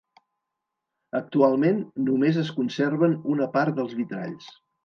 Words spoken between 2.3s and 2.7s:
es